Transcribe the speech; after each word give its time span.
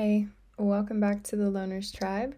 Hey, 0.00 0.28
welcome 0.56 1.00
back 1.00 1.24
to 1.24 1.34
the 1.34 1.50
Loners 1.50 1.92
Tribe, 1.92 2.36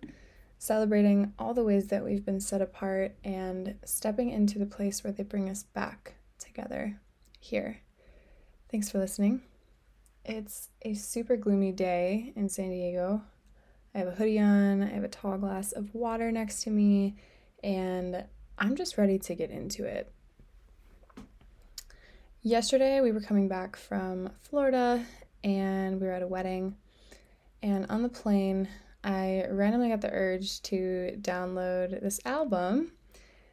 celebrating 0.56 1.34
all 1.38 1.52
the 1.52 1.62
ways 1.62 1.88
that 1.88 2.02
we've 2.02 2.24
been 2.24 2.40
set 2.40 2.62
apart 2.62 3.14
and 3.22 3.74
stepping 3.84 4.30
into 4.30 4.58
the 4.58 4.64
place 4.64 5.04
where 5.04 5.12
they 5.12 5.24
bring 5.24 5.50
us 5.50 5.64
back 5.64 6.14
together 6.38 6.98
here. 7.38 7.82
Thanks 8.70 8.88
for 8.88 8.98
listening. 8.98 9.42
It's 10.24 10.70
a 10.80 10.94
super 10.94 11.36
gloomy 11.36 11.70
day 11.70 12.32
in 12.34 12.48
San 12.48 12.70
Diego. 12.70 13.20
I 13.94 13.98
have 13.98 14.08
a 14.08 14.12
hoodie 14.12 14.40
on, 14.40 14.82
I 14.82 14.94
have 14.94 15.04
a 15.04 15.08
tall 15.08 15.36
glass 15.36 15.72
of 15.72 15.94
water 15.94 16.32
next 16.32 16.62
to 16.62 16.70
me, 16.70 17.16
and 17.62 18.24
I'm 18.56 18.74
just 18.74 18.96
ready 18.96 19.18
to 19.18 19.34
get 19.34 19.50
into 19.50 19.84
it. 19.84 20.10
Yesterday, 22.40 23.02
we 23.02 23.12
were 23.12 23.20
coming 23.20 23.48
back 23.48 23.76
from 23.76 24.30
Florida 24.40 25.04
and 25.44 26.00
we 26.00 26.06
were 26.06 26.14
at 26.14 26.22
a 26.22 26.26
wedding 26.26 26.76
and 27.62 27.86
on 27.90 28.02
the 28.02 28.08
plane, 28.08 28.68
I 29.02 29.44
randomly 29.50 29.88
got 29.88 30.00
the 30.00 30.12
urge 30.12 30.60
to 30.62 31.16
download 31.20 32.00
this 32.02 32.20
album. 32.24 32.92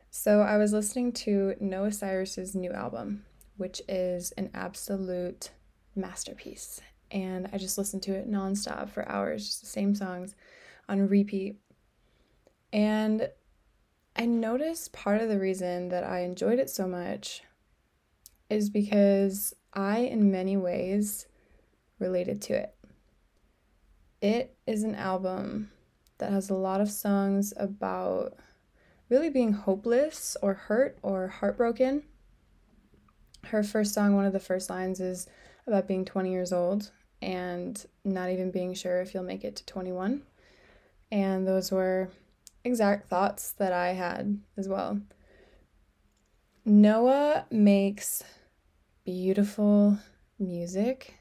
So 0.10 0.42
I 0.42 0.58
was 0.58 0.74
listening 0.74 1.12
to 1.14 1.56
Noah 1.60 1.92
Cyrus's 1.92 2.56
new 2.56 2.72
album, 2.72 3.24
which 3.58 3.82
is 3.88 4.32
an 4.34 4.50
absolute 4.54 5.52
masterpiece. 5.96 6.82
And 7.12 7.50
I 7.54 7.58
just 7.58 7.78
listened 7.78 8.04
to 8.04 8.14
it 8.14 8.30
nonstop 8.30 8.90
for 8.90 9.08
hours, 9.08 9.46
just 9.46 9.62
the 9.62 9.68
same 9.68 9.96
songs 9.96 10.36
on 10.90 11.08
repeat. 11.08 11.58
And 12.74 13.30
I 14.16 14.26
noticed 14.26 14.94
part 14.94 15.22
of 15.22 15.30
the 15.30 15.40
reason 15.40 15.90
that 15.90 16.04
I 16.04 16.22
enjoyed 16.22 16.60
it 16.60 16.70
so 16.70 16.88
much 16.88 17.44
is 18.50 18.70
because 18.70 19.54
I, 19.74 20.00
in 20.00 20.32
many 20.32 20.58
ways, 20.58 21.28
related 22.00 22.42
to 22.44 22.54
it. 22.54 22.77
It 24.22 24.56
is 24.66 24.84
an 24.84 24.96
album 24.96 25.72
that 26.18 26.32
has 26.32 26.50
a 26.50 26.56
lot 26.56 26.82
of 26.82 26.90
songs 26.90 27.54
about 27.56 28.36
really 29.10 29.30
being 29.30 29.54
hopeless 29.54 30.36
or 30.42 30.54
hurt 30.54 30.98
or 31.04 31.28
heartbroken. 31.28 32.04
Her 33.46 33.64
first 33.64 33.94
song, 33.94 34.16
one 34.16 34.26
of 34.26 34.34
the 34.34 34.40
first 34.40 34.70
lines, 34.70 35.00
is 35.00 35.28
about 35.68 35.88
being 35.88 36.04
20 36.04 36.32
years 36.32 36.52
old 36.52 36.92
and 37.22 37.86
not 38.04 38.30
even 38.30 38.52
being 38.52 38.74
sure 38.74 39.02
if 39.02 39.14
you'll 39.14 39.24
make 39.24 39.44
it 39.44 39.56
to 39.58 39.66
21. 39.66 40.24
And 41.12 41.48
those 41.48 41.72
were 41.72 42.10
exact 42.64 43.08
thoughts 43.10 43.52
that 43.54 43.72
I 43.72 43.90
had 43.90 44.40
as 44.58 44.68
well. 44.68 45.00
Noah 46.66 47.46
makes 47.50 48.24
beautiful 49.06 50.00
music 50.38 51.20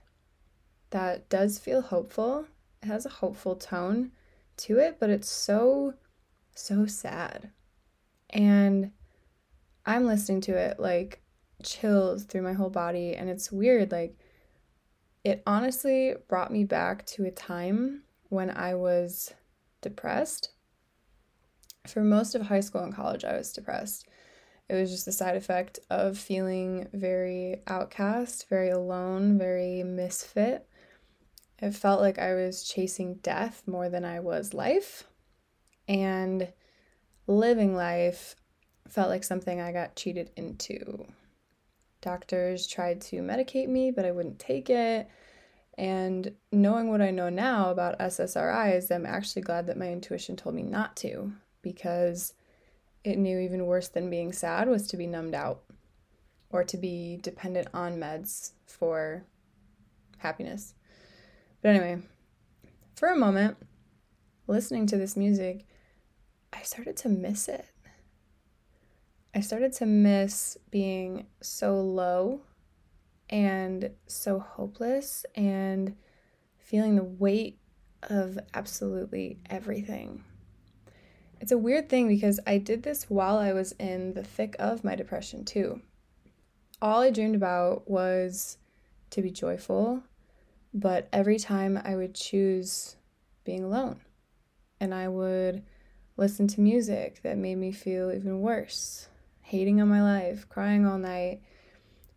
that 0.91 1.28
does 1.28 1.58
feel 1.58 1.83
hopeful 1.83 2.47
it 2.86 2.92
has 2.92 3.04
a 3.04 3.10
hopeful 3.10 3.56
tone 3.56 4.12
to 4.56 4.78
it, 4.78 4.98
but 5.00 5.10
it's 5.10 5.28
so, 5.28 5.94
so 6.54 6.86
sad. 6.86 7.50
And 8.30 8.92
I'm 9.84 10.06
listening 10.06 10.40
to 10.42 10.56
it 10.56 10.78
like 10.78 11.22
chills 11.62 12.24
through 12.24 12.42
my 12.42 12.52
whole 12.52 12.70
body. 12.70 13.14
And 13.14 13.28
it's 13.28 13.50
weird. 13.50 13.90
Like, 13.90 14.16
it 15.24 15.42
honestly 15.46 16.14
brought 16.28 16.52
me 16.52 16.64
back 16.64 17.04
to 17.06 17.24
a 17.24 17.30
time 17.30 18.02
when 18.28 18.50
I 18.50 18.74
was 18.74 19.34
depressed. 19.80 20.50
For 21.86 22.02
most 22.02 22.34
of 22.34 22.42
high 22.42 22.60
school 22.60 22.82
and 22.82 22.94
college, 22.94 23.24
I 23.24 23.36
was 23.36 23.52
depressed. 23.52 24.08
It 24.68 24.74
was 24.74 24.90
just 24.90 25.08
a 25.08 25.12
side 25.12 25.36
effect 25.36 25.78
of 25.90 26.18
feeling 26.18 26.88
very 26.92 27.62
outcast, 27.66 28.48
very 28.48 28.70
alone, 28.70 29.38
very 29.38 29.82
misfit. 29.84 30.68
It 31.60 31.74
felt 31.74 32.00
like 32.00 32.18
I 32.18 32.34
was 32.34 32.64
chasing 32.64 33.14
death 33.22 33.62
more 33.66 33.88
than 33.88 34.04
I 34.04 34.20
was 34.20 34.52
life. 34.52 35.04
And 35.88 36.52
living 37.26 37.74
life 37.74 38.36
felt 38.88 39.08
like 39.08 39.24
something 39.24 39.60
I 39.60 39.72
got 39.72 39.96
cheated 39.96 40.31
into. 40.36 41.06
Doctors 42.00 42.66
tried 42.66 43.00
to 43.03 43.16
medicate 43.16 43.69
me, 43.69 43.91
but 43.91 44.04
I 44.04 44.12
wouldn't 44.12 44.38
take 44.38 44.70
it. 44.70 45.08
And 45.78 46.32
knowing 46.53 46.91
what 46.91 47.03
I 47.03 47.10
know 47.10 47.28
now 47.28 47.70
about 47.70 47.98
SSRIs, 47.98 48.94
I'm 48.94 49.06
actually 49.06 49.42
glad 49.42 49.66
that 49.66 49.76
my 49.76 49.91
intuition 49.91 50.36
told 50.36 50.54
me 50.54 50.62
not 50.62 50.97
to 50.98 51.32
because 51.62 52.34
it 53.04 53.19
knew 53.19 53.38
even 53.38 53.66
worse 53.66 53.88
than 53.88 54.10
being 54.10 54.32
sad 54.32 54.69
was 54.69 54.86
to 54.88 54.97
be 54.97 55.06
numbed 55.06 55.34
out 55.34 55.62
or 56.50 56.64
to 56.64 56.76
be 56.76 57.19
dependent 57.22 57.69
on 57.75 57.98
meds 57.98 58.52
for 58.66 59.25
happiness. 60.19 60.75
But 61.62 61.71
anyway, 61.71 62.03
for 62.94 63.09
a 63.09 63.17
moment, 63.17 63.56
listening 64.47 64.87
to 64.87 64.97
this 64.97 65.17
music, 65.17 65.67
I 66.53 66.62
started 66.62 66.97
to 66.99 67.09
miss 67.09 67.49
it. 67.49 67.67
I 69.34 69.41
started 69.41 69.72
to 69.75 69.87
miss 69.87 70.56
being 70.71 71.27
so 71.43 71.81
low 71.81 72.41
and 73.28 73.91
so 74.06 74.39
hopeless 74.39 75.27
and 75.34 75.97
feeling 76.59 76.97
the 76.97 77.05
weight 77.05 77.59
of 78.03 78.38
absolutely 78.55 79.38
everything. 79.50 80.25
It's 81.41 81.53
a 81.53 81.59
weird 81.59 81.88
thing 81.88 82.09
because 82.09 82.41
I 82.47 82.59
did 82.59 82.83
this 82.83 83.11
while 83.11 83.37
I 83.37 83.53
was 83.53 83.73
in 83.73 84.15
the 84.15 84.25
thick 84.25 84.56
of 84.59 84.84
my 84.84 84.94
depression, 84.94 85.44
too. 85.44 85.83
All 86.81 87.03
I 87.03 87.11
dreamed 87.11 87.37
about 87.37 87.91
was 87.91 88.59
to 89.11 89.23
be 89.23 89.31
joyful 89.31 90.03
but 90.76 91.09
every 91.10 91.38
time 91.38 91.81
I 91.82 91.97
would 91.97 92.14
choose 92.14 92.97
being 93.44 93.64
alone 93.64 94.00
and 94.78 94.94
I 94.94 95.09
would 95.09 95.62
listen 96.19 96.47
to 96.48 96.60
music 96.60 97.22
that 97.22 97.38
made 97.38 97.56
me 97.56 97.72
feel 97.72 98.12
even 98.12 98.42
worse, 98.42 99.09
hating 99.41 99.81
on 99.81 99.88
my 99.88 100.03
life, 100.03 100.47
crying 100.50 100.87
all 100.87 100.98
night, 100.98 101.41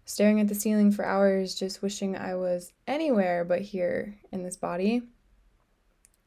staring 0.03 0.41
at 0.41 0.49
the 0.49 0.55
ceiling 0.55 0.91
for 0.91 1.05
hours, 1.05 1.55
just 1.55 1.81
wishing 1.81 2.17
I 2.17 2.35
was 2.35 2.73
anywhere 2.85 3.45
but 3.45 3.61
here 3.61 4.19
in 4.33 4.43
this 4.43 4.57
body, 4.57 5.03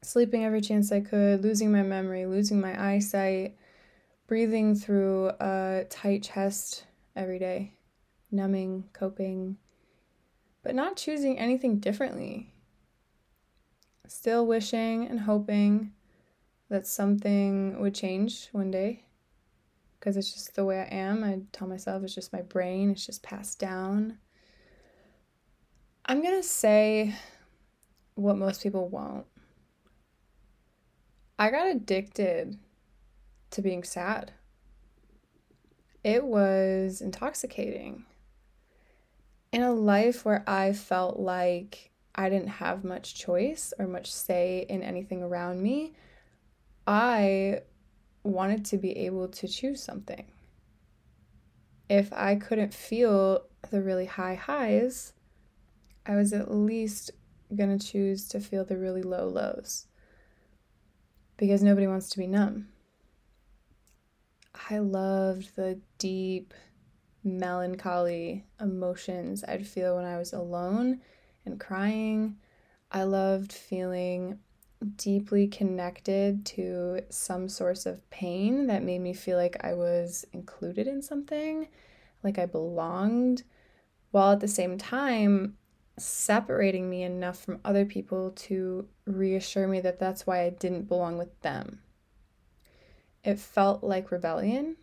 sleeping 0.01 0.43
every 0.43 0.63
chance 0.63 0.91
I 0.91 1.01
could, 1.01 1.43
losing 1.43 1.71
my 1.71 1.83
memory, 1.83 2.25
losing 2.25 2.63
my 2.63 2.95
eyesight, 2.95 3.57
breathing 4.27 4.75
through 4.75 5.33
a 5.39 5.85
tight 5.91 6.23
chest 6.23 6.87
every 7.15 7.39
day, 7.39 7.75
numbing, 8.31 8.85
coping, 8.95 9.59
but 10.63 10.75
not 10.75 10.97
choosing 10.97 11.39
anything 11.39 11.79
differently. 11.79 12.53
Still 14.07 14.47
wishing 14.47 15.07
and 15.07 15.21
hoping 15.21 15.93
that 16.69 16.87
something 16.87 17.81
would 17.81 17.95
change 17.95 18.49
one 18.53 18.71
day 18.71 19.05
because 19.99 20.17
it's 20.17 20.33
just 20.33 20.55
the 20.55 20.65
way 20.65 20.81
I 20.81 20.95
am. 20.95 21.23
I 21.23 21.41
tell 21.53 21.69
myself 21.69 22.03
it's 22.03 22.15
just 22.15 22.33
my 22.33 22.43
brain, 22.43 22.91
it's 22.91 23.07
just 23.07 23.23
passed 23.23 23.59
down. 23.59 24.19
I'm 26.05 26.23
going 26.23 26.41
to 26.41 26.47
say 26.47 27.15
what 28.15 28.37
most 28.37 28.63
people 28.63 28.89
won't. 28.89 29.27
I 31.39 31.51
got 31.51 31.69
addicted 31.69 32.59
to 33.51 33.63
being 33.63 33.85
sad. 33.85 34.33
It 36.05 36.25
was 36.25 37.01
intoxicating 37.01 38.05
in 39.53 39.63
a 39.63 39.73
life 39.73 40.25
where 40.25 40.43
I 40.47 40.73
felt 40.73 41.19
like 41.19 41.91
I 42.15 42.29
didn't 42.29 42.49
have 42.49 42.85
much 42.85 43.15
choice 43.15 43.73
or 43.79 43.87
much 43.87 44.13
say 44.13 44.67
in 44.69 44.83
anything 44.83 45.23
around 45.23 45.63
me, 45.63 45.93
I 46.87 47.61
wanted 48.23 48.65
to 48.67 48.79
be 48.79 48.97
able 48.99 49.29
to 49.29 49.49
choose 49.49 49.83
something. 49.83 50.25
If 51.89 52.13
I 52.13 52.37
couldn't 52.37 52.73
feel 52.73 53.45
the 53.71 53.83
really 53.83 54.07
high 54.07 54.35
highs, 54.35 55.13
I 56.07 56.17
was 56.17 56.33
at 56.33 56.51
least 56.51 57.11
going 57.55 57.77
to 57.77 57.87
choose 57.87 58.29
to 58.29 58.41
feel 58.41 58.65
the 58.65 58.79
really 58.79 59.03
low 59.03 59.29
lows 59.29 59.87
because 61.37 61.63
nobody 61.63 61.87
wants 61.87 62.09
to 62.11 62.19
be 62.19 62.27
numb. 62.27 62.69
I 64.71 64.79
loved 64.79 65.57
the 65.57 65.81
deep, 65.99 66.55
melancholy 67.25 68.45
emotions 68.61 69.45
I'd 69.47 69.67
feel 69.67 69.97
when 69.97 70.05
I 70.05 70.19
was 70.19 70.33
alone 70.33 71.01
and 71.45 71.61
crying. 71.61 72.37
I 72.91 73.05
loved 73.05 73.53
feeling 73.53 74.39
deeply 74.97 75.47
connected 75.47 76.45
to 76.45 77.01
some 77.09 77.49
source 77.49 77.87
of 77.87 78.09
pain 78.11 78.67
that 78.67 78.83
made 78.83 79.01
me 79.01 79.15
feel 79.15 79.37
like 79.37 79.57
I 79.65 79.75
was 79.75 80.25
included 80.33 80.87
in 80.87 81.03
something, 81.03 81.69
like 82.23 82.39
I 82.39 82.47
belonged, 82.47 83.45
while 84.11 84.33
at 84.33 84.41
the 84.41 84.49
same 84.49 84.79
time 84.79 85.57
separating 85.99 86.89
me 86.91 87.03
enough 87.03 87.39
from 87.39 87.61
other 87.65 87.85
people 87.85 88.31
to 88.31 88.89
reassure 89.07 89.69
me 89.69 89.81
that 89.81 89.99
that's 89.99 90.27
why 90.27 90.43
I 90.43 90.51
didn't 90.51 90.89
belong 90.89 91.19
with 91.19 91.41
them. 91.43 91.81
It 93.23 93.39
felt 93.39 93.85
like 93.85 94.11
rebellion 94.11 94.77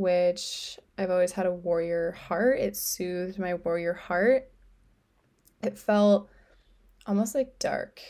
which 0.00 0.78
I've 0.96 1.10
always 1.10 1.32
had 1.32 1.44
a 1.44 1.52
warrior 1.52 2.12
heart. 2.12 2.58
It 2.58 2.74
soothed 2.74 3.38
my 3.38 3.54
warrior 3.54 3.92
heart. 3.92 4.50
It 5.62 5.78
felt 5.78 6.30
almost 7.06 7.34
like 7.34 7.58
dark 7.58 8.00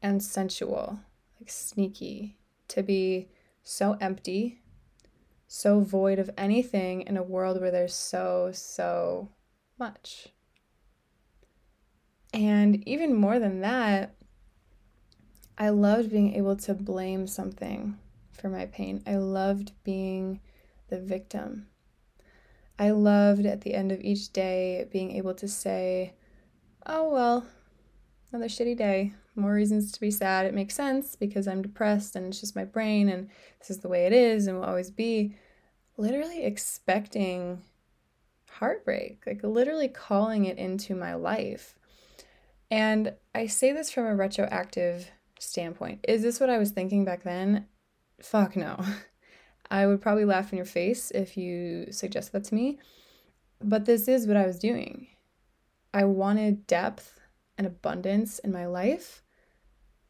and 0.00 0.22
sensual, 0.22 1.00
like 1.40 1.50
sneaky, 1.50 2.38
to 2.68 2.84
be 2.84 3.30
so 3.64 3.96
empty, 4.00 4.62
so 5.48 5.80
void 5.80 6.20
of 6.20 6.30
anything 6.38 7.02
in 7.02 7.16
a 7.16 7.22
world 7.22 7.60
where 7.60 7.72
there's 7.72 7.94
so, 7.94 8.50
so 8.52 9.28
much. 9.76 10.28
And 12.32 12.86
even 12.88 13.12
more 13.12 13.40
than 13.40 13.60
that, 13.62 14.14
I 15.58 15.70
loved 15.70 16.12
being 16.12 16.36
able 16.36 16.54
to 16.58 16.74
blame 16.74 17.26
something 17.26 17.98
for 18.32 18.48
my 18.48 18.66
pain. 18.66 19.02
I 19.04 19.16
loved 19.16 19.72
being 19.82 20.40
the 20.90 21.00
victim. 21.00 21.66
I 22.78 22.90
loved 22.90 23.46
at 23.46 23.60
the 23.60 23.74
end 23.74 23.92
of 23.92 24.00
each 24.00 24.32
day 24.32 24.86
being 24.90 25.12
able 25.16 25.34
to 25.34 25.48
say, 25.48 26.14
oh, 26.86 27.10
well, 27.10 27.46
another 28.32 28.48
shitty 28.48 28.76
day. 28.76 29.14
More 29.36 29.52
reasons 29.52 29.92
to 29.92 30.00
be 30.00 30.10
sad. 30.10 30.46
It 30.46 30.54
makes 30.54 30.74
sense 30.74 31.14
because 31.14 31.46
I'm 31.46 31.62
depressed 31.62 32.16
and 32.16 32.26
it's 32.26 32.40
just 32.40 32.56
my 32.56 32.64
brain 32.64 33.08
and 33.08 33.28
this 33.58 33.70
is 33.70 33.78
the 33.78 33.88
way 33.88 34.06
it 34.06 34.12
is 34.12 34.46
and 34.46 34.56
will 34.56 34.64
always 34.64 34.90
be. 34.90 35.36
Literally 35.96 36.44
expecting 36.44 37.60
heartbreak, 38.50 39.22
like 39.26 39.42
literally 39.42 39.88
calling 39.88 40.46
it 40.46 40.58
into 40.58 40.94
my 40.94 41.14
life. 41.14 41.74
And 42.70 43.14
I 43.34 43.46
say 43.46 43.72
this 43.72 43.90
from 43.90 44.06
a 44.06 44.14
retroactive 44.14 45.10
standpoint. 45.38 46.04
Is 46.08 46.22
this 46.22 46.40
what 46.40 46.50
I 46.50 46.58
was 46.58 46.70
thinking 46.70 47.04
back 47.04 47.22
then? 47.22 47.66
Fuck 48.22 48.56
no. 48.56 48.82
I 49.70 49.86
would 49.86 50.00
probably 50.00 50.24
laugh 50.24 50.52
in 50.52 50.56
your 50.56 50.66
face 50.66 51.10
if 51.12 51.36
you 51.36 51.92
suggest 51.92 52.32
that 52.32 52.44
to 52.44 52.54
me. 52.54 52.78
But 53.62 53.84
this 53.84 54.08
is 54.08 54.26
what 54.26 54.36
I 54.36 54.46
was 54.46 54.58
doing. 54.58 55.06
I 55.92 56.04
wanted 56.04 56.66
depth 56.66 57.20
and 57.56 57.66
abundance 57.66 58.38
in 58.38 58.52
my 58.52 58.66
life, 58.66 59.22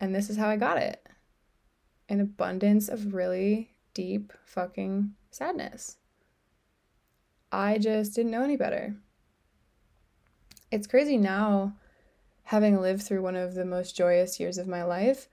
and 0.01 0.15
this 0.15 0.31
is 0.31 0.37
how 0.37 0.49
I 0.49 0.57
got 0.57 0.79
it 0.79 1.07
an 2.11 2.21
abundance 2.21 2.89
of 2.89 3.15
really 3.15 3.71
deep 3.95 4.33
fucking 4.45 5.13
sadness. 5.31 5.97
I 7.53 7.79
just 7.79 8.15
didn't 8.15 8.33
know 8.33 8.43
any 8.43 8.57
better. 8.57 8.97
It's 10.73 10.89
crazy 10.89 11.17
now, 11.17 11.77
having 12.43 12.81
lived 12.81 13.03
through 13.03 13.23
one 13.23 13.37
of 13.37 13.55
the 13.55 13.65
most 13.65 13.97
joyous 13.97 14.41
years 14.41 14.59
of 14.59 14.67
my 14.67 14.83
life, 14.83 15.29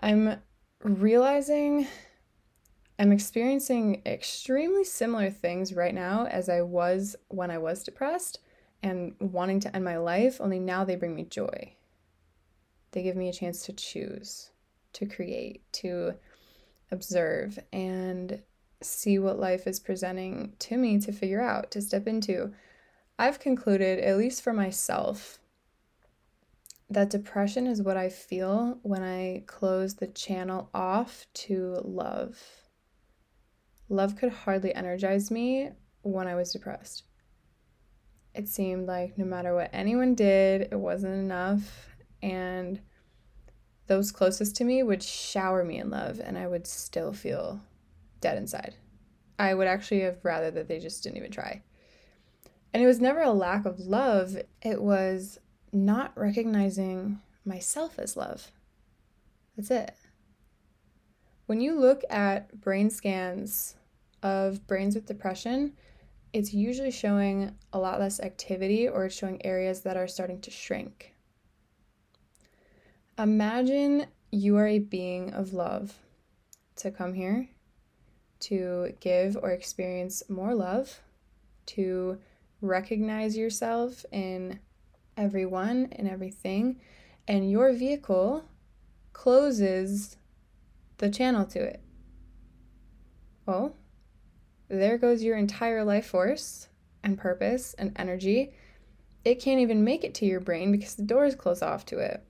I'm 0.00 0.38
realizing 0.82 1.86
I'm 2.98 3.10
experiencing 3.10 4.02
extremely 4.06 4.84
similar 4.84 5.30
things 5.30 5.74
right 5.74 5.94
now 5.94 6.26
as 6.26 6.48
I 6.48 6.62
was 6.62 7.16
when 7.28 7.50
I 7.50 7.58
was 7.58 7.82
depressed 7.82 8.38
and 8.82 9.14
wanting 9.18 9.60
to 9.60 9.74
end 9.74 9.84
my 9.84 9.96
life, 9.96 10.40
only 10.40 10.60
now 10.60 10.84
they 10.84 10.94
bring 10.94 11.14
me 11.14 11.24
joy. 11.24 11.74
They 12.92 13.02
give 13.02 13.16
me 13.16 13.28
a 13.28 13.32
chance 13.32 13.64
to 13.66 13.72
choose, 13.72 14.50
to 14.92 15.06
create, 15.06 15.62
to 15.72 16.14
observe, 16.92 17.58
and 17.72 18.40
see 18.80 19.18
what 19.18 19.40
life 19.40 19.66
is 19.66 19.80
presenting 19.80 20.52
to 20.60 20.76
me 20.76 21.00
to 21.00 21.10
figure 21.10 21.42
out, 21.42 21.72
to 21.72 21.82
step 21.82 22.06
into. 22.06 22.52
I've 23.18 23.40
concluded, 23.40 23.98
at 23.98 24.18
least 24.18 24.42
for 24.42 24.52
myself, 24.52 25.40
that 26.88 27.10
depression 27.10 27.66
is 27.66 27.82
what 27.82 27.96
I 27.96 28.08
feel 28.08 28.78
when 28.82 29.02
I 29.02 29.42
close 29.46 29.94
the 29.94 30.06
channel 30.06 30.68
off 30.72 31.26
to 31.34 31.80
love 31.82 32.63
love 33.94 34.16
could 34.16 34.32
hardly 34.32 34.74
energize 34.74 35.30
me 35.30 35.70
when 36.02 36.26
I 36.26 36.34
was 36.34 36.52
depressed. 36.52 37.04
It 38.34 38.48
seemed 38.48 38.86
like 38.86 39.16
no 39.16 39.24
matter 39.24 39.54
what 39.54 39.70
anyone 39.72 40.14
did, 40.14 40.62
it 40.72 40.78
wasn't 40.78 41.14
enough. 41.14 41.88
And 42.22 42.80
those 43.86 44.10
closest 44.10 44.56
to 44.56 44.64
me 44.64 44.82
would 44.82 45.02
shower 45.02 45.64
me 45.64 45.78
in 45.78 45.90
love, 45.90 46.20
and 46.20 46.36
I 46.36 46.46
would 46.46 46.66
still 46.66 47.12
feel 47.12 47.60
dead 48.20 48.38
inside. 48.38 48.74
I 49.38 49.54
would 49.54 49.66
actually 49.66 50.00
have 50.00 50.18
rather 50.22 50.50
that 50.50 50.68
they 50.68 50.78
just 50.78 51.02
didn't 51.02 51.18
even 51.18 51.30
try. 51.30 51.62
And 52.72 52.82
it 52.82 52.86
was 52.86 53.00
never 53.00 53.22
a 53.22 53.32
lack 53.32 53.66
of 53.66 53.80
love, 53.80 54.36
it 54.62 54.82
was 54.82 55.38
not 55.72 56.12
recognizing 56.16 57.20
myself 57.44 57.98
as 57.98 58.16
love. 58.16 58.50
That's 59.56 59.70
it. 59.70 59.94
When 61.46 61.60
you 61.60 61.78
look 61.78 62.02
at 62.08 62.60
brain 62.60 62.90
scans 62.90 63.74
of 64.24 64.66
brains 64.66 64.96
with 64.96 65.06
depression, 65.06 65.74
it's 66.32 66.52
usually 66.52 66.90
showing 66.90 67.54
a 67.72 67.78
lot 67.78 68.00
less 68.00 68.18
activity 68.18 68.88
or 68.88 69.04
it's 69.04 69.14
showing 69.14 69.44
areas 69.46 69.82
that 69.82 69.96
are 69.96 70.08
starting 70.08 70.40
to 70.40 70.50
shrink. 70.50 71.14
Imagine 73.16 74.06
you 74.32 74.56
are 74.56 74.66
a 74.66 74.80
being 74.80 75.32
of 75.32 75.52
love 75.52 75.94
to 76.76 76.90
come 76.90 77.14
here 77.14 77.48
to 78.40 78.92
give 79.00 79.36
or 79.40 79.50
experience 79.52 80.22
more 80.28 80.54
love, 80.54 81.00
to 81.66 82.18
recognize 82.60 83.36
yourself 83.36 84.04
in 84.10 84.58
everyone 85.16 85.88
and 85.92 86.08
everything, 86.08 86.80
and 87.28 87.50
your 87.50 87.72
vehicle 87.72 88.44
closes 89.12 90.16
the 90.98 91.08
channel 91.08 91.44
to 91.44 91.60
it. 91.62 91.80
Well, 93.46 93.76
there 94.68 94.98
goes 94.98 95.22
your 95.22 95.36
entire 95.36 95.84
life 95.84 96.06
force 96.06 96.68
and 97.02 97.18
purpose 97.18 97.74
and 97.74 97.92
energy. 97.96 98.52
It 99.24 99.36
can't 99.36 99.60
even 99.60 99.84
make 99.84 100.04
it 100.04 100.14
to 100.14 100.26
your 100.26 100.40
brain 100.40 100.72
because 100.72 100.94
the 100.94 101.02
doors 101.02 101.34
close 101.34 101.62
off 101.62 101.86
to 101.86 101.98
it. 101.98 102.24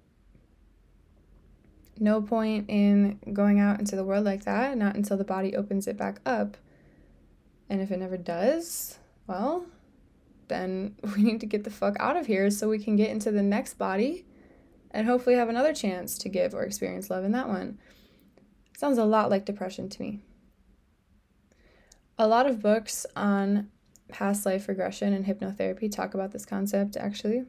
No 1.98 2.20
point 2.20 2.66
in 2.68 3.20
going 3.32 3.60
out 3.60 3.78
into 3.78 3.96
the 3.96 4.04
world 4.04 4.24
like 4.24 4.44
that, 4.44 4.76
not 4.76 4.96
until 4.96 5.16
the 5.16 5.24
body 5.24 5.54
opens 5.54 5.86
it 5.86 5.96
back 5.96 6.20
up. 6.26 6.56
And 7.68 7.80
if 7.80 7.90
it 7.90 7.98
never 7.98 8.16
does, 8.16 8.98
well, 9.26 9.66
then 10.48 10.96
we 11.16 11.22
need 11.22 11.40
to 11.40 11.46
get 11.46 11.64
the 11.64 11.70
fuck 11.70 11.96
out 12.00 12.16
of 12.16 12.26
here 12.26 12.50
so 12.50 12.68
we 12.68 12.78
can 12.78 12.96
get 12.96 13.10
into 13.10 13.30
the 13.30 13.42
next 13.42 13.74
body 13.74 14.24
and 14.90 15.06
hopefully 15.06 15.36
have 15.36 15.48
another 15.48 15.74
chance 15.74 16.18
to 16.18 16.28
give 16.28 16.54
or 16.54 16.62
experience 16.62 17.10
love 17.10 17.24
in 17.24 17.32
that 17.32 17.48
one. 17.48 17.78
Sounds 18.76 18.98
a 18.98 19.04
lot 19.04 19.30
like 19.30 19.44
depression 19.44 19.88
to 19.88 20.02
me. 20.02 20.20
A 22.16 22.28
lot 22.28 22.46
of 22.46 22.62
books 22.62 23.06
on 23.16 23.70
past 24.08 24.46
life 24.46 24.68
regression 24.68 25.12
and 25.12 25.26
hypnotherapy 25.26 25.90
talk 25.90 26.14
about 26.14 26.30
this 26.30 26.46
concept, 26.46 26.96
actually. 26.96 27.44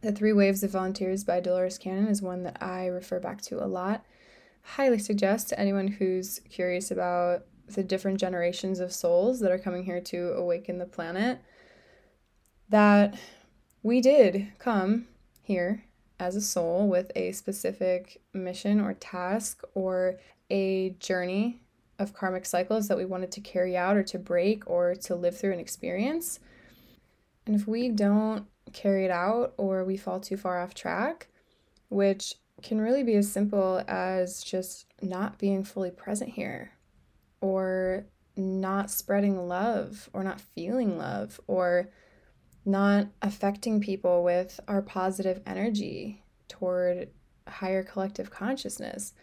The 0.00 0.10
Three 0.10 0.32
Waves 0.32 0.64
of 0.64 0.72
Volunteers 0.72 1.22
by 1.22 1.40
Dolores 1.40 1.78
Cannon 1.78 2.08
is 2.08 2.20
one 2.20 2.42
that 2.42 2.60
I 2.60 2.86
refer 2.86 3.20
back 3.20 3.40
to 3.42 3.64
a 3.64 3.66
lot. 3.66 4.04
Highly 4.62 4.98
suggest 4.98 5.48
to 5.48 5.60
anyone 5.60 5.86
who's 5.86 6.40
curious 6.50 6.90
about 6.90 7.44
the 7.68 7.84
different 7.84 8.18
generations 8.18 8.80
of 8.80 8.92
souls 8.92 9.40
that 9.40 9.52
are 9.52 9.58
coming 9.58 9.84
here 9.84 10.00
to 10.00 10.32
awaken 10.32 10.78
the 10.78 10.86
planet 10.86 11.40
that 12.68 13.16
we 13.82 14.00
did 14.00 14.48
come 14.58 15.06
here 15.42 15.84
as 16.18 16.34
a 16.34 16.40
soul 16.40 16.88
with 16.88 17.12
a 17.14 17.32
specific 17.32 18.20
mission 18.32 18.80
or 18.80 18.94
task 18.94 19.62
or 19.74 20.18
a 20.50 20.90
journey 20.98 21.62
of 21.98 22.14
karmic 22.14 22.44
cycles 22.44 22.88
that 22.88 22.96
we 22.96 23.04
wanted 23.04 23.32
to 23.32 23.40
carry 23.40 23.76
out 23.76 23.96
or 23.96 24.02
to 24.02 24.18
break 24.18 24.68
or 24.68 24.94
to 24.94 25.14
live 25.14 25.36
through 25.36 25.52
and 25.52 25.60
experience. 25.60 26.40
And 27.46 27.54
if 27.54 27.66
we 27.66 27.88
don't 27.88 28.46
carry 28.72 29.04
it 29.04 29.10
out 29.10 29.54
or 29.56 29.84
we 29.84 29.96
fall 29.96 30.20
too 30.20 30.36
far 30.36 30.60
off 30.60 30.74
track, 30.74 31.28
which 31.88 32.34
can 32.62 32.80
really 32.80 33.02
be 33.02 33.14
as 33.14 33.30
simple 33.30 33.82
as 33.86 34.42
just 34.42 34.86
not 35.02 35.38
being 35.38 35.62
fully 35.62 35.90
present 35.90 36.30
here 36.30 36.72
or 37.40 38.06
not 38.36 38.90
spreading 38.90 39.48
love 39.48 40.10
or 40.12 40.22
not 40.22 40.40
feeling 40.40 40.98
love 40.98 41.40
or 41.46 41.88
not 42.64 43.06
affecting 43.22 43.80
people 43.80 44.24
with 44.24 44.58
our 44.66 44.82
positive 44.82 45.40
energy 45.46 46.22
toward 46.48 47.08
higher 47.46 47.82
collective 47.82 48.30
consciousness 48.30 49.14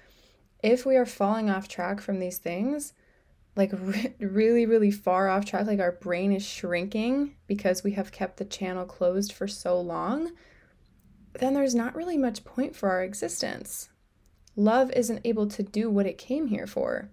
if 0.63 0.85
we 0.85 0.95
are 0.95 1.05
falling 1.05 1.49
off 1.49 1.67
track 1.67 2.01
from 2.01 2.19
these 2.19 2.37
things, 2.39 2.93
like 3.55 3.71
re- 3.77 4.15
really, 4.19 4.65
really 4.65 4.91
far 4.91 5.29
off 5.29 5.45
track, 5.45 5.67
like 5.67 5.79
our 5.79 5.91
brain 5.91 6.31
is 6.31 6.45
shrinking 6.45 7.35
because 7.45 7.83
we 7.83 7.91
have 7.91 8.11
kept 8.11 8.37
the 8.37 8.45
channel 8.45 8.85
closed 8.85 9.33
for 9.33 9.47
so 9.47 9.79
long, 9.79 10.31
then 11.39 11.53
there's 11.53 11.75
not 11.75 11.95
really 11.95 12.17
much 12.17 12.45
point 12.45 12.75
for 12.75 12.89
our 12.89 13.03
existence. 13.03 13.89
Love 14.55 14.91
isn't 14.91 15.21
able 15.25 15.47
to 15.47 15.63
do 15.63 15.89
what 15.89 16.05
it 16.05 16.17
came 16.17 16.47
here 16.47 16.67
for. 16.67 17.09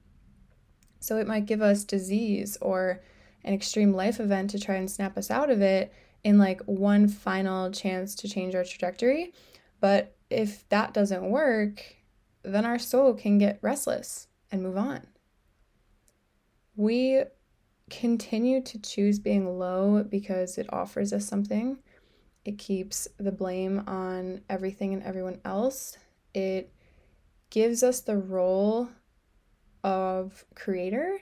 So 1.00 1.16
it 1.16 1.26
might 1.26 1.46
give 1.46 1.62
us 1.62 1.84
disease 1.84 2.58
or 2.60 3.02
an 3.44 3.54
extreme 3.54 3.94
life 3.94 4.20
event 4.20 4.50
to 4.50 4.58
try 4.58 4.74
and 4.74 4.90
snap 4.90 5.16
us 5.16 5.30
out 5.30 5.50
of 5.50 5.62
it 5.62 5.92
in 6.22 6.36
like 6.36 6.60
one 6.66 7.08
final 7.08 7.70
chance 7.70 8.14
to 8.16 8.28
change 8.28 8.54
our 8.54 8.64
trajectory. 8.64 9.32
But 9.80 10.14
if 10.28 10.68
that 10.68 10.92
doesn't 10.92 11.30
work, 11.30 11.82
then 12.42 12.64
our 12.64 12.78
soul 12.78 13.14
can 13.14 13.38
get 13.38 13.58
restless 13.62 14.28
and 14.50 14.62
move 14.62 14.76
on. 14.76 15.06
We 16.76 17.24
continue 17.90 18.62
to 18.62 18.78
choose 18.78 19.18
being 19.18 19.58
low 19.58 20.04
because 20.04 20.58
it 20.58 20.72
offers 20.72 21.12
us 21.12 21.26
something. 21.26 21.78
It 22.44 22.58
keeps 22.58 23.08
the 23.18 23.32
blame 23.32 23.82
on 23.86 24.42
everything 24.48 24.94
and 24.94 25.02
everyone 25.02 25.40
else 25.44 25.98
it 26.34 26.72
gives 27.50 27.82
us 27.82 28.00
the 28.00 28.16
role 28.16 28.88
of 29.82 30.44
creator 30.54 31.18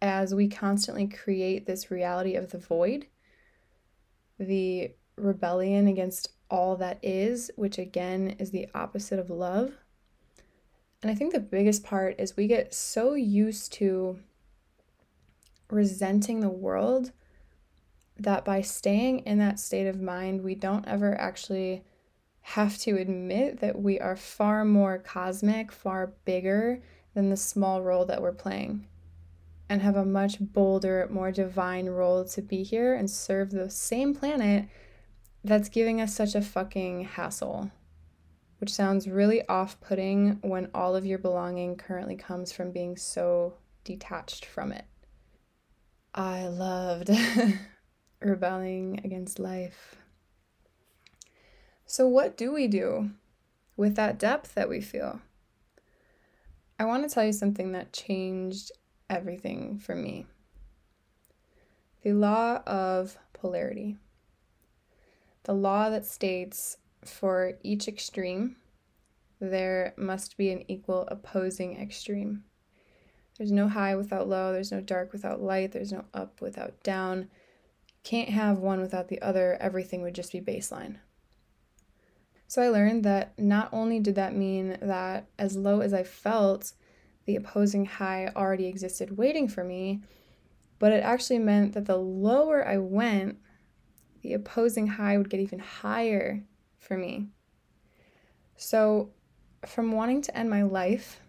as 0.00 0.34
we 0.34 0.48
constantly 0.48 1.06
create 1.06 1.66
this 1.66 1.90
reality 1.90 2.34
of 2.34 2.50
the 2.50 2.58
void, 2.58 3.06
the 4.38 4.92
rebellion 5.16 5.88
against 5.88 6.28
all 6.50 6.76
that 6.76 6.98
is, 7.02 7.50
which 7.56 7.78
again 7.78 8.36
is 8.38 8.50
the 8.50 8.68
opposite 8.74 9.18
of 9.18 9.30
love. 9.30 9.72
And 11.04 11.10
I 11.10 11.14
think 11.14 11.34
the 11.34 11.38
biggest 11.38 11.84
part 11.84 12.14
is 12.18 12.34
we 12.34 12.46
get 12.46 12.72
so 12.72 13.12
used 13.12 13.74
to 13.74 14.20
resenting 15.68 16.40
the 16.40 16.48
world 16.48 17.12
that 18.18 18.42
by 18.42 18.62
staying 18.62 19.18
in 19.26 19.36
that 19.36 19.60
state 19.60 19.86
of 19.86 20.00
mind, 20.00 20.42
we 20.42 20.54
don't 20.54 20.88
ever 20.88 21.14
actually 21.20 21.84
have 22.40 22.78
to 22.78 22.96
admit 22.96 23.60
that 23.60 23.78
we 23.78 24.00
are 24.00 24.16
far 24.16 24.64
more 24.64 24.96
cosmic, 24.96 25.72
far 25.72 26.14
bigger 26.24 26.80
than 27.12 27.28
the 27.28 27.36
small 27.36 27.82
role 27.82 28.06
that 28.06 28.22
we're 28.22 28.32
playing, 28.32 28.86
and 29.68 29.82
have 29.82 29.96
a 29.96 30.06
much 30.06 30.38
bolder, 30.40 31.06
more 31.10 31.30
divine 31.30 31.84
role 31.84 32.24
to 32.24 32.40
be 32.40 32.62
here 32.62 32.94
and 32.94 33.10
serve 33.10 33.50
the 33.50 33.68
same 33.68 34.14
planet 34.14 34.70
that's 35.44 35.68
giving 35.68 36.00
us 36.00 36.14
such 36.14 36.34
a 36.34 36.40
fucking 36.40 37.04
hassle. 37.04 37.70
Which 38.64 38.72
sounds 38.72 39.06
really 39.06 39.46
off 39.46 39.78
putting 39.82 40.38
when 40.40 40.70
all 40.72 40.96
of 40.96 41.04
your 41.04 41.18
belonging 41.18 41.76
currently 41.76 42.16
comes 42.16 42.50
from 42.50 42.72
being 42.72 42.96
so 42.96 43.58
detached 43.84 44.46
from 44.46 44.72
it. 44.72 44.86
I 46.14 46.46
loved 46.46 47.10
rebelling 48.22 49.02
against 49.04 49.38
life. 49.38 49.96
So, 51.84 52.08
what 52.08 52.38
do 52.38 52.54
we 52.54 52.66
do 52.66 53.10
with 53.76 53.96
that 53.96 54.18
depth 54.18 54.54
that 54.54 54.70
we 54.70 54.80
feel? 54.80 55.20
I 56.78 56.86
want 56.86 57.06
to 57.06 57.14
tell 57.14 57.26
you 57.26 57.34
something 57.34 57.72
that 57.72 57.92
changed 57.92 58.72
everything 59.10 59.78
for 59.78 59.94
me 59.94 60.24
the 62.00 62.14
law 62.14 62.62
of 62.66 63.18
polarity. 63.34 63.98
The 65.42 65.52
law 65.52 65.90
that 65.90 66.06
states 66.06 66.78
for 67.08 67.54
each 67.62 67.88
extreme, 67.88 68.56
there 69.40 69.94
must 69.96 70.36
be 70.36 70.50
an 70.50 70.64
equal 70.68 71.06
opposing 71.08 71.80
extreme. 71.80 72.44
There's 73.36 73.52
no 73.52 73.68
high 73.68 73.96
without 73.96 74.28
low, 74.28 74.52
there's 74.52 74.72
no 74.72 74.80
dark 74.80 75.12
without 75.12 75.42
light, 75.42 75.72
there's 75.72 75.92
no 75.92 76.04
up 76.14 76.40
without 76.40 76.82
down. 76.82 77.28
Can't 78.04 78.28
have 78.28 78.58
one 78.58 78.80
without 78.80 79.08
the 79.08 79.20
other, 79.22 79.56
everything 79.60 80.02
would 80.02 80.14
just 80.14 80.32
be 80.32 80.40
baseline. 80.40 80.96
So 82.46 82.62
I 82.62 82.68
learned 82.68 83.04
that 83.04 83.36
not 83.38 83.68
only 83.72 83.98
did 83.98 84.14
that 84.14 84.36
mean 84.36 84.76
that 84.80 85.26
as 85.38 85.56
low 85.56 85.80
as 85.80 85.92
I 85.92 86.04
felt, 86.04 86.72
the 87.24 87.36
opposing 87.36 87.86
high 87.86 88.30
already 88.36 88.66
existed 88.66 89.16
waiting 89.16 89.48
for 89.48 89.64
me, 89.64 90.02
but 90.78 90.92
it 90.92 91.02
actually 91.02 91.38
meant 91.38 91.72
that 91.72 91.86
the 91.86 91.96
lower 91.96 92.66
I 92.66 92.76
went, 92.76 93.38
the 94.22 94.34
opposing 94.34 94.86
high 94.86 95.16
would 95.16 95.30
get 95.30 95.40
even 95.40 95.58
higher 95.58 96.44
for 96.84 96.96
me. 96.96 97.28
So, 98.56 99.10
from 99.66 99.92
wanting 99.92 100.22
to 100.22 100.36
end 100.36 100.50
my 100.50 100.62
life, 100.62 101.20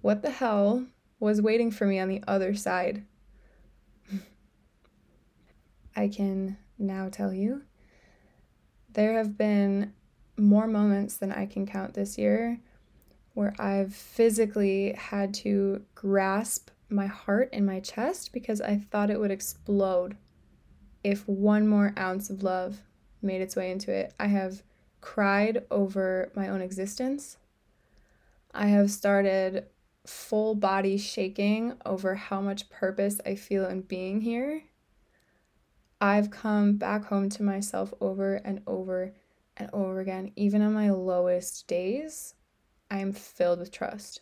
what 0.00 0.22
the 0.22 0.30
hell 0.30 0.86
was 1.20 1.42
waiting 1.42 1.70
for 1.70 1.86
me 1.86 1.98
on 1.98 2.08
the 2.08 2.22
other 2.26 2.54
side? 2.54 3.04
I 5.96 6.08
can 6.08 6.56
now 6.78 7.08
tell 7.08 7.32
you 7.32 7.62
there 8.94 9.18
have 9.18 9.36
been 9.36 9.92
more 10.36 10.66
moments 10.66 11.16
than 11.16 11.32
I 11.32 11.46
can 11.46 11.66
count 11.66 11.94
this 11.94 12.16
year 12.16 12.60
where 13.34 13.54
I've 13.58 13.94
physically 13.94 14.92
had 14.92 15.34
to 15.34 15.82
grasp 15.94 16.70
my 16.88 17.06
heart 17.06 17.48
in 17.52 17.66
my 17.66 17.80
chest 17.80 18.32
because 18.32 18.60
I 18.60 18.76
thought 18.76 19.10
it 19.10 19.18
would 19.18 19.32
explode 19.32 20.16
if 21.02 21.26
one 21.28 21.66
more 21.66 21.92
ounce 21.98 22.30
of 22.30 22.42
love 22.42 22.82
made 23.24 23.40
its 23.40 23.56
way 23.56 23.70
into 23.70 23.92
it. 23.92 24.14
I 24.20 24.26
have 24.26 24.62
cried 25.00 25.64
over 25.70 26.30
my 26.34 26.48
own 26.48 26.60
existence. 26.60 27.38
I 28.52 28.66
have 28.68 28.90
started 28.90 29.66
full 30.06 30.54
body 30.54 30.98
shaking 30.98 31.74
over 31.84 32.14
how 32.14 32.40
much 32.40 32.70
purpose 32.70 33.20
I 33.26 33.34
feel 33.34 33.66
in 33.66 33.82
being 33.82 34.20
here. 34.20 34.62
I've 36.00 36.30
come 36.30 36.76
back 36.76 37.06
home 37.06 37.28
to 37.30 37.42
myself 37.42 37.92
over 38.00 38.36
and 38.36 38.60
over 38.66 39.14
and 39.56 39.70
over 39.72 40.00
again, 40.00 40.32
even 40.36 40.62
on 40.62 40.72
my 40.72 40.90
lowest 40.90 41.66
days, 41.66 42.34
I 42.90 42.98
am 42.98 43.12
filled 43.12 43.60
with 43.60 43.70
trust. 43.70 44.20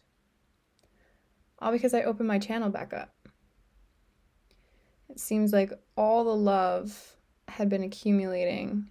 All 1.58 1.72
because 1.72 1.94
I 1.94 2.02
opened 2.02 2.28
my 2.28 2.38
channel 2.38 2.70
back 2.70 2.92
up. 2.92 3.14
It 5.08 5.20
seems 5.20 5.52
like 5.52 5.72
all 5.96 6.24
the 6.24 6.34
love 6.34 7.16
had 7.52 7.68
been 7.68 7.82
accumulating, 7.82 8.90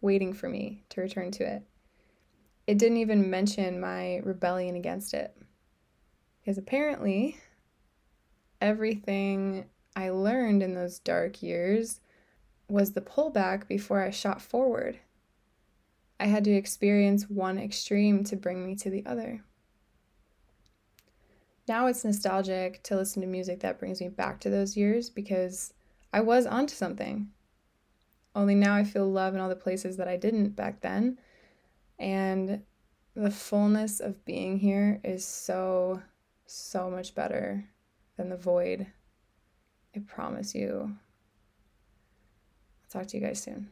waiting 0.00 0.32
for 0.32 0.48
me 0.48 0.84
to 0.90 1.00
return 1.00 1.30
to 1.32 1.44
it. 1.44 1.62
It 2.66 2.78
didn't 2.78 2.98
even 2.98 3.30
mention 3.30 3.80
my 3.80 4.20
rebellion 4.22 4.76
against 4.76 5.14
it. 5.14 5.36
Because 6.40 6.58
apparently, 6.58 7.38
everything 8.60 9.66
I 9.96 10.10
learned 10.10 10.62
in 10.62 10.74
those 10.74 10.98
dark 10.98 11.42
years 11.42 12.00
was 12.68 12.92
the 12.92 13.00
pullback 13.00 13.66
before 13.66 14.02
I 14.02 14.10
shot 14.10 14.42
forward. 14.42 14.98
I 16.20 16.26
had 16.26 16.44
to 16.44 16.52
experience 16.52 17.30
one 17.30 17.58
extreme 17.58 18.24
to 18.24 18.36
bring 18.36 18.66
me 18.66 18.76
to 18.76 18.90
the 18.90 19.04
other. 19.06 19.42
Now 21.66 21.86
it's 21.86 22.04
nostalgic 22.04 22.82
to 22.84 22.96
listen 22.96 23.22
to 23.22 23.28
music 23.28 23.60
that 23.60 23.78
brings 23.78 24.00
me 24.00 24.08
back 24.08 24.40
to 24.40 24.50
those 24.50 24.76
years 24.76 25.08
because 25.08 25.72
I 26.12 26.20
was 26.20 26.44
onto 26.44 26.74
something. 26.74 27.30
Only 28.34 28.54
now 28.54 28.74
I 28.74 28.84
feel 28.84 29.10
love 29.10 29.34
in 29.34 29.40
all 29.40 29.48
the 29.48 29.56
places 29.56 29.96
that 29.98 30.08
I 30.08 30.16
didn't 30.16 30.50
back 30.50 30.80
then. 30.80 31.18
And 31.98 32.62
the 33.14 33.30
fullness 33.30 34.00
of 34.00 34.24
being 34.24 34.58
here 34.58 35.00
is 35.04 35.24
so, 35.24 36.02
so 36.46 36.90
much 36.90 37.14
better 37.14 37.64
than 38.16 38.30
the 38.30 38.36
void. 38.36 38.86
I 39.94 40.00
promise 40.00 40.54
you. 40.54 40.96
I'll 42.84 43.00
talk 43.00 43.08
to 43.08 43.18
you 43.18 43.26
guys 43.26 43.42
soon. 43.42 43.68